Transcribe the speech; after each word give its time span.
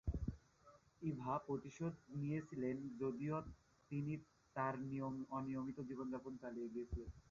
ইভা 1.01 1.33
প্রতিশোধ 1.47 1.93
নিয়েছিলেন, 2.15 2.75
যদিও 3.01 3.35
তিনি 3.91 4.13
তার 4.55 4.73
অনিয়ন্ত্রিত 5.31 5.79
জীবনযাপন 5.89 6.33
চালিয়ে 6.43 6.71
গিয়েছিলেন। 6.73 7.09